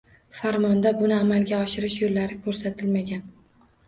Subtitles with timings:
[0.35, 3.23] Farmonda buni amalga oshirish yo'llari ko'rsatilmagan